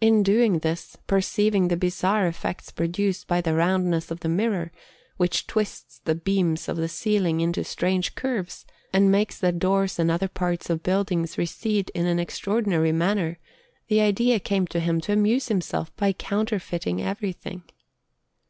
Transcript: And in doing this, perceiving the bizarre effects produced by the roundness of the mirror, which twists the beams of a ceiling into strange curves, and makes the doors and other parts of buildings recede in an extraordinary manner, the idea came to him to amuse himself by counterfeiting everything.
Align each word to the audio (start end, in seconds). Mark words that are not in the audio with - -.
And 0.00 0.16
in 0.16 0.22
doing 0.22 0.58
this, 0.60 0.96
perceiving 1.06 1.68
the 1.68 1.76
bizarre 1.76 2.26
effects 2.26 2.70
produced 2.70 3.26
by 3.28 3.42
the 3.42 3.52
roundness 3.52 4.10
of 4.10 4.20
the 4.20 4.28
mirror, 4.30 4.72
which 5.18 5.46
twists 5.46 6.00
the 6.02 6.14
beams 6.14 6.66
of 6.66 6.78
a 6.78 6.88
ceiling 6.88 7.42
into 7.42 7.62
strange 7.62 8.14
curves, 8.14 8.64
and 8.90 9.12
makes 9.12 9.38
the 9.38 9.52
doors 9.52 9.98
and 9.98 10.10
other 10.10 10.28
parts 10.28 10.70
of 10.70 10.82
buildings 10.82 11.36
recede 11.36 11.90
in 11.94 12.06
an 12.06 12.18
extraordinary 12.18 12.92
manner, 12.92 13.38
the 13.88 14.00
idea 14.00 14.40
came 14.40 14.66
to 14.68 14.80
him 14.80 14.98
to 15.02 15.12
amuse 15.12 15.48
himself 15.48 15.94
by 15.94 16.14
counterfeiting 16.14 17.02
everything. 17.02 17.64